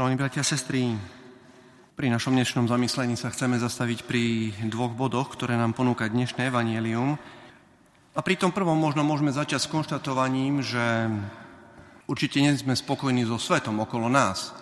Milí 0.00 0.16
bratia 0.16 0.40
a 0.40 0.48
sestry, 0.48 0.96
pri 1.92 2.08
našom 2.08 2.32
dnešnom 2.32 2.64
zamyslení 2.64 3.20
sa 3.20 3.28
chceme 3.28 3.60
zastaviť 3.60 4.08
pri 4.08 4.48
dvoch 4.72 4.96
bodoch, 4.96 5.28
ktoré 5.28 5.60
nám 5.60 5.76
ponúka 5.76 6.08
dnešné 6.08 6.48
evanielium. 6.48 7.20
A 8.16 8.20
pri 8.24 8.40
tom 8.40 8.48
prvom 8.48 8.80
možno 8.80 9.04
môžeme 9.04 9.28
začať 9.28 9.60
s 9.60 9.68
konštatovaním, 9.68 10.64
že 10.64 10.80
určite 12.08 12.40
nie 12.40 12.56
sme 12.56 12.72
spokojní 12.72 13.28
so 13.28 13.36
svetom 13.36 13.76
okolo 13.84 14.08
nás. 14.08 14.56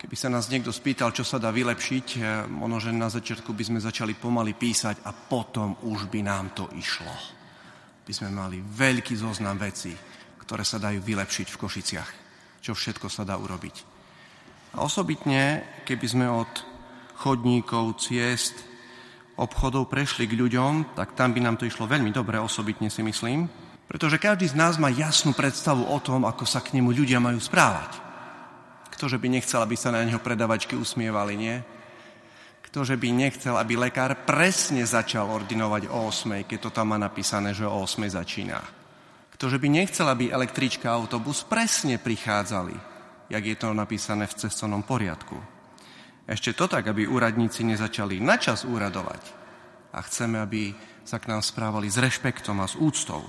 Keby 0.00 0.16
sa 0.16 0.32
nás 0.32 0.48
niekto 0.48 0.72
spýtal, 0.72 1.12
čo 1.12 1.28
sa 1.28 1.36
dá 1.36 1.52
vylepšiť, 1.52 2.16
ono, 2.48 2.80
že 2.80 2.88
na 2.88 3.12
začiatku 3.12 3.52
by 3.52 3.68
sme 3.68 3.84
začali 3.84 4.16
pomaly 4.16 4.56
písať 4.56 5.04
a 5.04 5.12
potom 5.12 5.76
už 5.84 6.08
by 6.08 6.24
nám 6.24 6.56
to 6.56 6.72
išlo. 6.72 7.12
By 8.00 8.12
sme 8.16 8.32
mali 8.32 8.64
veľký 8.64 9.12
zoznam 9.12 9.60
vecí, 9.60 9.92
ktoré 10.40 10.64
sa 10.64 10.80
dajú 10.80 11.04
vylepšiť 11.04 11.52
v 11.52 11.60
Košiciach. 11.60 12.10
Čo 12.64 12.72
všetko 12.72 13.12
sa 13.12 13.28
dá 13.28 13.36
urobiť. 13.36 13.97
Osobitne, 14.76 15.64
keby 15.88 16.06
sme 16.08 16.26
od 16.28 16.50
chodníkov, 17.16 17.96
ciest, 17.96 18.68
obchodov 19.38 19.86
prešli 19.86 20.26
k 20.26 20.34
ľuďom, 20.34 20.98
tak 20.98 21.14
tam 21.14 21.30
by 21.30 21.40
nám 21.40 21.56
to 21.56 21.64
išlo 21.64 21.86
veľmi 21.86 22.10
dobre, 22.10 22.36
osobitne 22.42 22.90
si 22.90 23.00
myslím, 23.06 23.46
pretože 23.86 24.20
každý 24.20 24.50
z 24.50 24.58
nás 24.58 24.76
má 24.76 24.92
jasnú 24.92 25.32
predstavu 25.32 25.86
o 25.88 25.98
tom, 26.02 26.28
ako 26.28 26.44
sa 26.44 26.60
k 26.60 26.76
nemu 26.76 26.92
ľudia 26.92 27.22
majú 27.22 27.40
správať. 27.40 27.96
Ktože 28.92 29.16
by 29.16 29.30
nechcel, 29.30 29.62
aby 29.62 29.78
sa 29.78 29.94
na 29.94 30.02
neho 30.02 30.18
predavačky 30.18 30.74
usmievali, 30.74 31.38
nie? 31.38 31.56
Ktože 32.68 33.00
by 33.00 33.08
nechcel, 33.14 33.56
aby 33.56 33.80
lekár 33.80 34.26
presne 34.28 34.84
začal 34.84 35.30
ordinovať 35.30 35.88
o 35.88 36.12
8, 36.12 36.44
keď 36.44 36.58
to 36.68 36.70
tam 36.74 36.92
má 36.92 36.98
napísané, 37.00 37.56
že 37.56 37.64
o 37.64 37.80
8 37.80 38.04
začína. 38.10 38.60
Ktože 39.32 39.56
by 39.56 39.70
nechcel, 39.70 40.04
aby 40.10 40.34
električka 40.34 40.90
a 40.90 40.98
autobus 40.98 41.46
presne 41.46 41.96
prichádzali 41.96 42.97
jak 43.28 43.44
je 43.44 43.56
to 43.56 43.76
napísané 43.76 44.24
v 44.26 44.38
cestovnom 44.40 44.82
poriadku. 44.82 45.36
Ešte 46.28 46.52
to 46.52 46.68
tak, 46.68 46.84
aby 46.88 47.08
úradníci 47.08 47.64
nezačali 47.64 48.20
načas 48.20 48.68
úradovať. 48.68 49.22
A 49.96 50.04
chceme, 50.04 50.36
aby 50.36 50.76
sa 51.00 51.16
k 51.16 51.32
nám 51.32 51.40
správali 51.40 51.88
s 51.88 51.96
rešpektom 51.96 52.60
a 52.60 52.68
s 52.68 52.76
úctou. 52.76 53.24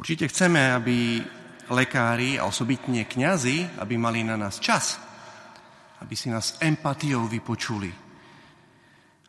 Určite 0.00 0.24
chceme, 0.32 0.72
aby 0.72 1.20
lekári 1.68 2.40
a 2.40 2.48
osobitne 2.48 3.04
kňazi, 3.04 3.76
aby 3.76 4.00
mali 4.00 4.24
na 4.24 4.40
nás 4.40 4.56
čas, 4.56 4.96
aby 6.00 6.16
si 6.16 6.32
nás 6.32 6.56
empatiou 6.64 7.28
vypočuli, 7.28 7.92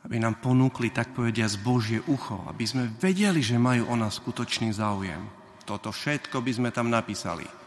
aby 0.07 0.15
nám 0.15 0.39
ponúkli, 0.39 0.95
tak 0.95 1.11
povedia, 1.11 1.52
z 1.52 1.59
Božie 1.59 1.99
ucho, 2.07 2.47
aby 2.47 2.63
sme 2.63 2.87
vedeli, 2.95 3.43
že 3.43 3.59
majú 3.59 3.91
o 3.91 3.95
nás 3.99 4.23
skutočný 4.23 4.71
záujem. 4.71 5.19
Toto 5.67 5.91
všetko 5.91 6.39
by 6.39 6.52
sme 6.55 6.69
tam 6.71 6.87
napísali. 6.87 7.58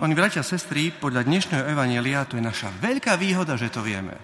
Oni 0.00 0.16
bratia 0.16 0.40
a 0.40 0.46
sestry, 0.46 0.88
podľa 0.88 1.28
dnešného 1.28 1.68
evanelia 1.68 2.24
to 2.24 2.40
je 2.40 2.44
naša 2.44 2.72
veľká 2.80 3.20
výhoda, 3.20 3.60
že 3.60 3.68
to 3.68 3.84
vieme. 3.84 4.16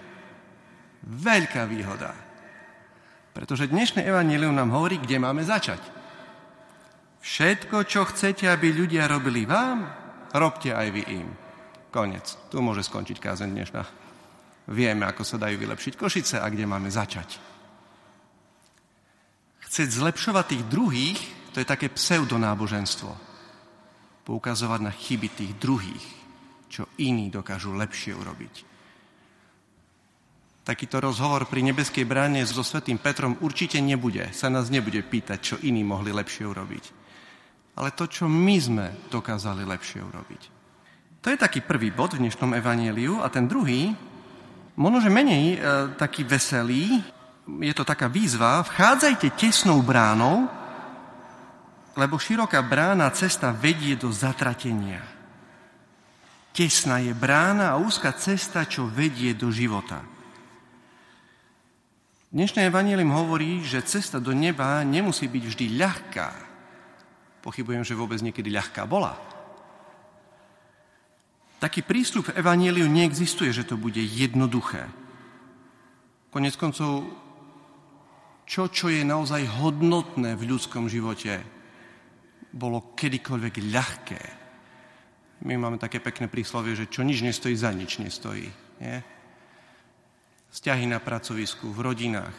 Veľká 1.05 1.69
výhoda. 1.69 2.17
Pretože 3.37 3.69
dnešné 3.69 4.01
evanelium 4.01 4.57
nám 4.57 4.73
hovorí, 4.73 4.97
kde 4.97 5.21
máme 5.21 5.45
začať. 5.45 5.77
Všetko, 7.21 7.85
čo 7.85 8.01
chcete, 8.09 8.49
aby 8.49 8.73
ľudia 8.73 9.05
robili 9.05 9.45
vám, 9.45 9.85
robte 10.33 10.73
aj 10.73 10.87
vy 10.89 11.03
im. 11.21 11.29
Konec. 11.93 12.49
Tu 12.49 12.57
môže 12.57 12.81
skončiť 12.89 13.21
kázeň 13.21 13.49
dnešná. 13.53 13.81
Vieme, 14.73 15.05
ako 15.05 15.21
sa 15.21 15.37
dajú 15.37 15.53
vylepšiť 15.53 15.93
Košice 15.93 16.41
a 16.41 16.49
kde 16.49 16.65
máme 16.65 16.89
začať. 16.89 17.37
Chceť 19.69 19.89
zlepšovať 20.01 20.45
tých 20.49 20.63
druhých, 20.65 21.19
to 21.53 21.61
je 21.61 21.69
také 21.69 21.93
pseudonáboženstvo 21.93 23.29
poukazovať 24.23 24.79
na 24.83 24.91
chyby 24.93 25.27
tých 25.31 25.51
druhých, 25.57 26.05
čo 26.69 26.85
iní 27.01 27.33
dokážu 27.33 27.73
lepšie 27.73 28.13
urobiť. 28.13 28.55
Takýto 30.69 31.01
rozhovor 31.01 31.49
pri 31.49 31.65
nebeskej 31.65 32.05
bráne 32.05 32.45
so 32.45 32.61
svetým 32.61 33.01
Petrom 33.01 33.41
určite 33.41 33.81
nebude, 33.81 34.29
sa 34.37 34.53
nás 34.53 34.69
nebude 34.69 35.01
pýtať, 35.01 35.39
čo 35.41 35.55
iní 35.65 35.81
mohli 35.81 36.13
lepšie 36.13 36.45
urobiť. 36.45 36.85
Ale 37.79 37.95
to, 37.97 38.05
čo 38.05 38.29
my 38.29 38.55
sme 38.61 38.85
dokázali 39.09 39.65
lepšie 39.65 40.03
urobiť. 40.03 40.41
To 41.25 41.27
je 41.33 41.41
taký 41.41 41.65
prvý 41.65 41.89
bod 41.89 42.13
v 42.13 42.21
dnešnom 42.27 42.53
evanieliu 42.53 43.19
a 43.19 43.33
ten 43.33 43.49
druhý, 43.49 43.91
možno, 44.77 45.01
že 45.01 45.09
menej 45.09 45.43
e, 45.55 45.57
taký 45.97 46.23
veselý, 46.23 47.01
je 47.59 47.73
to 47.73 47.81
taká 47.81 48.05
výzva, 48.05 48.61
vchádzajte 48.61 49.35
tesnou 49.35 49.81
bránou, 49.81 50.58
lebo 51.99 52.15
široká 52.15 52.63
brána 52.63 53.11
cesta 53.11 53.51
vedie 53.51 53.99
do 53.99 54.07
zatratenia. 54.07 55.03
Tesná 56.55 57.03
je 57.03 57.11
brána 57.11 57.75
a 57.75 57.79
úzka 57.79 58.15
cesta, 58.15 58.63
čo 58.63 58.87
vedie 58.87 59.35
do 59.35 59.51
života. 59.51 59.99
Dnešné 62.31 62.71
evanílium 62.71 63.11
hovorí, 63.11 63.59
že 63.67 63.83
cesta 63.83 64.23
do 64.23 64.31
neba 64.31 64.79
nemusí 64.87 65.27
byť 65.27 65.43
vždy 65.43 65.65
ľahká. 65.75 66.29
Pochybujem, 67.43 67.83
že 67.83 67.97
vôbec 67.99 68.23
niekedy 68.23 68.47
ľahká 68.47 68.87
bola. 68.87 69.19
Taký 71.59 71.83
prístup 71.83 72.31
v 72.31 72.39
evaníliu 72.39 72.87
neexistuje, 72.87 73.51
že 73.51 73.67
to 73.67 73.75
bude 73.75 73.99
jednoduché. 73.99 74.87
Konec 76.31 76.55
koncov, 76.55 77.11
čo, 78.47 78.71
čo 78.71 78.87
je 78.87 79.03
naozaj 79.03 79.59
hodnotné 79.59 80.39
v 80.39 80.55
ľudskom 80.55 80.87
živote, 80.87 81.58
bolo 82.53 82.93
kedykoľvek 82.97 83.55
ľahké. 83.69 84.21
My 85.45 85.55
máme 85.55 85.79
také 85.79 86.03
pekné 86.03 86.27
príslovie, 86.27 86.75
že 86.75 86.91
čo 86.91 87.05
nič 87.05 87.23
nestojí, 87.23 87.55
za 87.55 87.71
nič 87.71 88.01
nestojí. 88.01 88.49
Nie? 88.83 89.05
Vzťahy 90.49 90.89
na 90.89 90.99
pracovisku, 90.99 91.69
v 91.69 91.79
rodinách. 91.79 92.37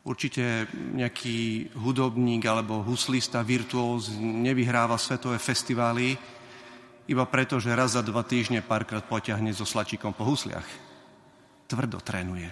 Určite 0.00 0.70
nejaký 0.72 1.68
hudobník 1.76 2.40
alebo 2.48 2.80
huslista, 2.80 3.44
virtuóz 3.44 4.16
nevyhráva 4.16 4.96
svetové 4.96 5.36
festivály 5.36 6.16
iba 7.10 7.26
preto, 7.26 7.60
že 7.60 7.74
raz 7.74 7.98
za 7.98 8.06
dva 8.06 8.22
týždne 8.24 8.64
párkrát 8.64 9.04
poťahne 9.04 9.50
so 9.52 9.66
slačikom 9.68 10.14
po 10.14 10.24
husliach. 10.24 10.64
Tvrdo 11.68 12.00
trénuje. 12.00 12.48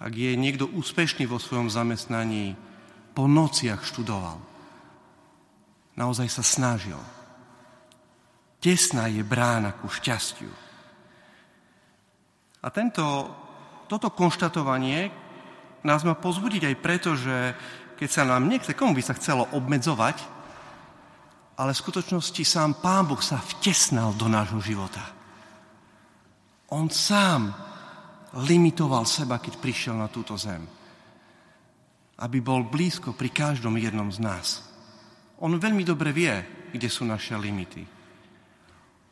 Ak 0.00 0.16
je 0.16 0.32
niekto 0.32 0.64
úspešný 0.64 1.28
vo 1.28 1.36
svojom 1.36 1.68
zamestnaní, 1.68 2.56
po 3.12 3.28
nociach 3.28 3.84
študoval 3.84 4.49
naozaj 6.00 6.32
sa 6.32 6.40
snažil. 6.40 6.96
Tesná 8.56 9.12
je 9.12 9.20
brána 9.20 9.76
ku 9.76 9.92
šťastiu. 9.92 10.48
A 12.60 12.68
tento, 12.72 13.04
toto 13.84 14.08
konštatovanie 14.12 15.12
nás 15.84 16.04
má 16.04 16.16
pozbudiť 16.16 16.62
aj 16.72 16.76
preto, 16.80 17.12
že 17.16 17.56
keď 18.00 18.08
sa 18.08 18.24
nám 18.24 18.48
nechce, 18.48 18.72
komu 18.72 18.96
by 18.96 19.04
sa 19.04 19.16
chcelo 19.16 19.48
obmedzovať, 19.52 20.16
ale 21.60 21.76
v 21.76 21.82
skutočnosti 21.84 22.40
sám 22.44 22.80
Pán 22.80 23.04
Boh 23.04 23.20
sa 23.20 23.36
vtesnal 23.36 24.16
do 24.16 24.28
nášho 24.32 24.60
života. 24.64 25.04
On 26.72 26.88
sám 26.88 27.52
limitoval 28.48 29.04
seba, 29.04 29.36
keď 29.36 29.60
prišiel 29.60 29.96
na 30.00 30.08
túto 30.08 30.40
zem. 30.40 30.64
Aby 32.20 32.40
bol 32.40 32.64
blízko 32.64 33.12
pri 33.12 33.28
každom 33.32 33.76
jednom 33.76 34.08
z 34.08 34.20
nás. 34.20 34.69
On 35.40 35.52
veľmi 35.56 35.82
dobre 35.88 36.12
vie, 36.12 36.32
kde 36.76 36.88
sú 36.92 37.08
naše 37.08 37.32
limity. 37.34 37.84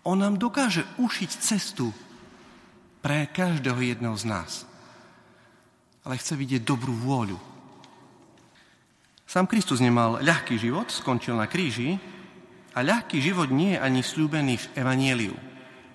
On 0.05 0.16
nám 0.16 0.37
dokáže 0.37 0.84
ušiť 1.00 1.31
cestu 1.41 1.91
pre 3.00 3.28
každého 3.28 3.81
jedného 3.81 4.16
z 4.16 4.25
nás. 4.28 4.69
Ale 6.05 6.21
chce 6.21 6.37
vidieť 6.37 6.62
dobrú 6.65 6.93
vôľu. 6.93 7.37
Sám 9.28 9.44
Kristus 9.44 9.84
nemal 9.84 10.25
ľahký 10.25 10.56
život, 10.56 10.89
skončil 10.89 11.37
na 11.37 11.44
kríži 11.44 12.00
a 12.72 12.81
ľahký 12.81 13.21
život 13.21 13.53
nie 13.53 13.77
je 13.77 13.83
ani 13.84 14.00
slúbený 14.00 14.56
v 14.56 14.71
Evanieliu. 14.81 15.36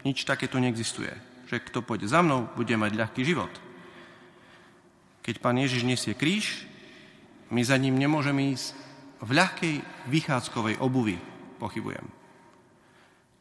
Nič 0.05 0.21
také 0.25 0.45
tu 0.45 0.61
neexistuje. 0.61 1.09
Že 1.49 1.57
kto 1.69 1.81
pôjde 1.81 2.09
za 2.09 2.21
mnou, 2.21 2.49
bude 2.53 2.73
mať 2.77 2.93
ľahký 2.93 3.25
život. 3.25 3.49
Keď 5.25 5.41
pán 5.41 5.57
Ježiš 5.57 5.81
nesie 5.81 6.13
kríž, 6.13 6.69
my 7.49 7.61
za 7.65 7.77
ním 7.77 7.97
nemôžeme 7.97 8.53
ísť 8.53 8.82
v 9.23 9.29
ľahkej 9.31 9.75
vychádzkovej 10.11 10.83
obuvi, 10.83 11.15
pochybujem. 11.55 12.03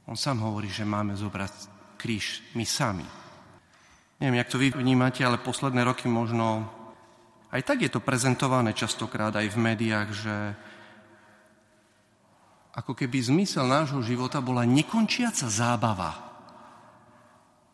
On 0.06 0.14
sám 0.14 0.38
hovorí, 0.46 0.70
že 0.70 0.86
máme 0.86 1.18
zobrať 1.18 1.52
kríž 1.98 2.42
my 2.54 2.62
sami. 2.66 3.06
Neviem, 4.22 4.38
jak 4.38 4.50
to 4.54 4.62
vy 4.62 4.70
vnímate, 4.70 5.26
ale 5.26 5.42
posledné 5.42 5.82
roky 5.82 6.06
možno... 6.06 6.70
Aj 7.52 7.60
tak 7.60 7.84
je 7.84 7.90
to 7.92 8.00
prezentované 8.00 8.72
častokrát 8.72 9.34
aj 9.34 9.50
v 9.52 9.58
médiách, 9.60 10.08
že 10.14 10.36
ako 12.72 12.96
keby 12.96 13.20
zmysel 13.20 13.68
nášho 13.68 14.00
života 14.00 14.40
bola 14.40 14.64
nekončiaca 14.64 15.44
zábava. 15.52 16.32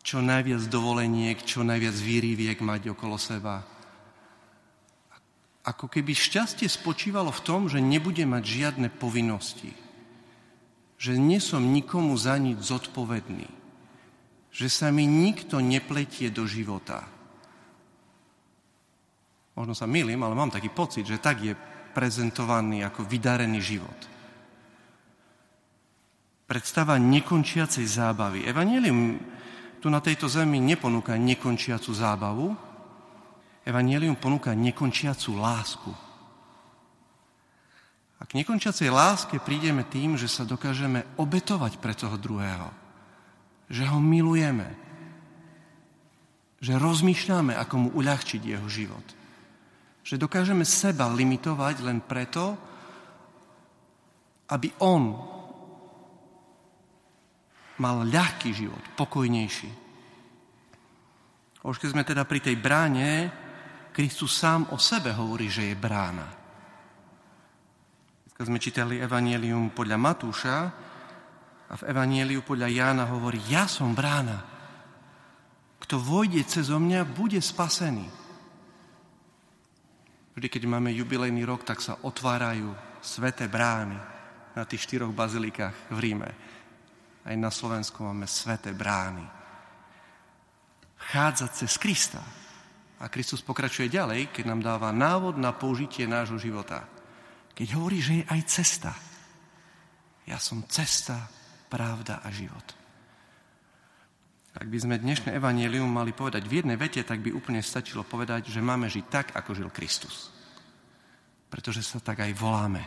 Čo 0.02 0.18
najviac 0.18 0.66
dovoleniek, 0.66 1.38
čo 1.46 1.62
najviac 1.62 1.94
výriviek 1.94 2.58
mať 2.58 2.90
okolo 2.90 3.14
seba 3.14 3.77
ako 5.68 5.92
keby 5.92 6.16
šťastie 6.16 6.64
spočívalo 6.64 7.28
v 7.28 7.44
tom, 7.44 7.68
že 7.68 7.84
nebude 7.84 8.24
mať 8.24 8.42
žiadne 8.44 8.88
povinnosti. 8.88 9.76
že 10.98 11.14
nie 11.14 11.38
som 11.38 11.62
nikomu 11.62 12.18
za 12.18 12.34
nič 12.42 12.58
zodpovedný, 12.58 13.46
že 14.50 14.66
sa 14.66 14.90
mi 14.90 15.06
nikto 15.06 15.62
nepletie 15.62 16.26
do 16.34 16.42
života. 16.42 17.06
Možno 19.54 19.78
sa 19.78 19.86
milím, 19.86 20.26
ale 20.26 20.34
mám 20.34 20.50
taký 20.50 20.74
pocit, 20.74 21.06
že 21.06 21.22
tak 21.22 21.38
je 21.38 21.54
prezentovaný 21.94 22.82
ako 22.82 23.06
vydarený 23.06 23.62
život. 23.62 24.00
Predstava 26.50 26.98
nekončiacej 26.98 27.86
zábavy. 27.86 28.42
Evangelium 28.42 29.22
tu 29.78 29.86
na 29.86 30.02
tejto 30.02 30.26
zemi 30.26 30.58
neponúka 30.58 31.14
nekončiacu 31.14 31.94
zábavu, 31.94 32.58
Evangelium 33.68 34.16
ponúka 34.16 34.56
nekončiacu 34.56 35.36
lásku. 35.36 35.92
A 38.18 38.24
k 38.24 38.40
nekončiacej 38.40 38.88
láske 38.88 39.36
prídeme 39.44 39.84
tým, 39.84 40.16
že 40.16 40.24
sa 40.24 40.48
dokážeme 40.48 41.04
obetovať 41.20 41.76
pre 41.76 41.92
toho 41.92 42.16
druhého. 42.16 42.72
Že 43.68 43.84
ho 43.92 44.00
milujeme. 44.00 44.72
Že 46.64 46.80
rozmýšľame, 46.80 47.52
ako 47.60 47.74
mu 47.76 47.88
uľahčiť 47.92 48.40
jeho 48.40 48.64
život. 48.72 49.04
Že 50.00 50.16
dokážeme 50.16 50.64
seba 50.64 51.12
limitovať 51.12 51.84
len 51.84 52.00
preto, 52.00 52.56
aby 54.48 54.72
on 54.80 55.12
mal 57.78 58.00
ľahký 58.02 58.50
život, 58.56 58.80
pokojnejší. 58.96 59.70
Už 61.68 61.76
keď 61.76 61.88
sme 61.92 62.02
teda 62.02 62.24
pri 62.24 62.40
tej 62.40 62.56
bráne, 62.56 63.28
Kristus 63.92 64.36
sám 64.38 64.70
o 64.70 64.78
sebe 64.78 65.12
hovorí, 65.12 65.50
že 65.50 65.70
je 65.70 65.76
brána. 65.76 66.28
Keď 68.38 68.46
sme 68.46 68.62
čítali 68.62 69.02
Evangelium 69.02 69.74
podľa 69.74 69.98
Matúša 69.98 70.56
a 71.66 71.74
v 71.74 71.82
Evangeliu 71.90 72.46
podľa 72.46 72.70
Jána 72.70 73.04
hovorí, 73.10 73.42
ja 73.50 73.66
som 73.66 73.90
brána. 73.98 74.46
Kto 75.82 75.98
vojde 75.98 76.46
cez 76.46 76.70
mňa, 76.70 77.02
bude 77.02 77.42
spasený. 77.42 78.06
Vždy, 80.38 80.46
keď 80.54 80.70
máme 80.70 80.94
jubilejný 80.94 81.42
rok, 81.42 81.66
tak 81.66 81.82
sa 81.82 81.98
otvárajú 81.98 82.70
sveté 83.02 83.50
brány 83.50 83.98
na 84.54 84.62
tých 84.62 84.86
štyroch 84.86 85.10
bazilikách 85.10 85.90
v 85.90 85.98
Ríme. 85.98 86.30
Aj 87.26 87.34
na 87.34 87.50
Slovensku 87.50 88.06
máme 88.06 88.30
sveté 88.30 88.70
brány. 88.70 89.26
Chádzať 91.10 91.50
cez 91.58 91.74
Krista, 91.74 92.22
a 92.98 93.06
Kristus 93.06 93.46
pokračuje 93.46 93.86
ďalej, 93.86 94.34
keď 94.34 94.44
nám 94.50 94.60
dáva 94.62 94.90
návod 94.90 95.38
na 95.38 95.54
použitie 95.54 96.10
nášho 96.10 96.38
života. 96.38 96.82
Keď 97.54 97.68
hovorí, 97.78 98.02
že 98.02 98.22
je 98.22 98.24
aj 98.26 98.40
cesta. 98.50 98.92
Ja 100.26 100.42
som 100.42 100.66
cesta, 100.66 101.30
pravda 101.70 102.20
a 102.24 102.28
život. 102.34 102.66
Ak 104.58 104.66
by 104.66 104.78
sme 104.82 104.98
dnešné 104.98 105.38
evanílium 105.38 105.86
mali 105.86 106.10
povedať 106.10 106.42
v 106.50 106.62
jednej 106.62 106.74
vete, 106.74 106.98
tak 107.06 107.22
by 107.22 107.30
úplne 107.30 107.62
stačilo 107.62 108.02
povedať, 108.02 108.50
že 108.50 108.58
máme 108.58 108.90
žiť 108.90 109.04
tak, 109.06 109.26
ako 109.38 109.54
žil 109.54 109.70
Kristus. 109.70 110.34
Pretože 111.46 111.86
sa 111.86 112.02
tak 112.02 112.26
aj 112.26 112.34
voláme. 112.34 112.82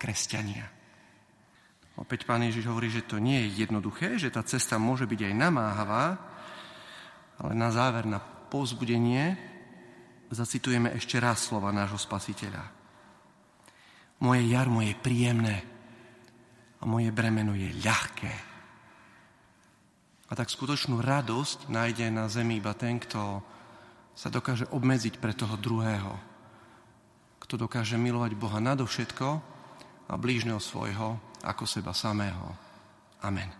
Kresťania. 0.00 0.66
Opäť 2.00 2.24
pán 2.24 2.42
Ježiš 2.42 2.66
hovorí, 2.66 2.88
že 2.88 3.06
to 3.06 3.20
nie 3.20 3.46
je 3.46 3.62
jednoduché, 3.62 4.16
že 4.16 4.32
tá 4.32 4.40
cesta 4.42 4.80
môže 4.80 5.04
byť 5.04 5.30
aj 5.30 5.34
namáhavá, 5.36 6.04
ale 7.38 7.52
na 7.52 7.68
záver, 7.68 8.08
na 8.08 8.39
povzbudenie 8.50 9.38
zacitujeme 10.30 10.90
ešte 10.98 11.22
raz 11.22 11.46
slova 11.46 11.70
nášho 11.70 11.98
spasiteľa. 11.98 12.66
Moje 14.20 14.42
jarmo 14.50 14.82
je 14.82 14.94
príjemné 14.98 15.56
a 16.80 16.84
moje 16.84 17.14
bremeno 17.14 17.54
je 17.54 17.70
ľahké. 17.80 18.34
A 20.30 20.32
tak 20.38 20.50
skutočnú 20.50 21.02
radosť 21.02 21.70
nájde 21.70 22.06
na 22.10 22.30
zemi 22.30 22.58
iba 22.58 22.74
ten, 22.74 22.98
kto 22.98 23.42
sa 24.14 24.28
dokáže 24.30 24.68
obmedziť 24.70 25.18
pre 25.18 25.34
toho 25.34 25.58
druhého. 25.58 26.14
Kto 27.42 27.54
dokáže 27.66 27.98
milovať 27.98 28.36
Boha 28.38 28.60
nadovšetko 28.62 29.28
a 30.10 30.14
blížneho 30.14 30.60
svojho 30.62 31.18
ako 31.42 31.64
seba 31.66 31.96
samého. 31.96 32.54
Amen. 33.24 33.59